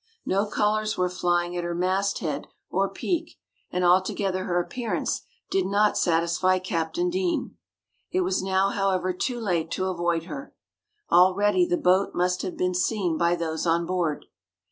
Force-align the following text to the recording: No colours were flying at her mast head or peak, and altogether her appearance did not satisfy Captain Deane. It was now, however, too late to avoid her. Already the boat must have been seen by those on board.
No 0.25 0.47
colours 0.47 0.97
were 0.97 1.11
flying 1.11 1.55
at 1.55 1.63
her 1.63 1.75
mast 1.75 2.21
head 2.21 2.47
or 2.71 2.89
peak, 2.89 3.37
and 3.69 3.83
altogether 3.85 4.45
her 4.45 4.59
appearance 4.59 5.21
did 5.51 5.67
not 5.67 5.95
satisfy 5.95 6.57
Captain 6.57 7.11
Deane. 7.11 7.55
It 8.09 8.21
was 8.21 8.41
now, 8.41 8.69
however, 8.69 9.13
too 9.13 9.39
late 9.39 9.69
to 9.73 9.89
avoid 9.89 10.23
her. 10.23 10.55
Already 11.11 11.67
the 11.67 11.77
boat 11.77 12.15
must 12.15 12.41
have 12.41 12.57
been 12.57 12.73
seen 12.73 13.15
by 13.15 13.35
those 13.35 13.67
on 13.67 13.85
board. 13.85 14.25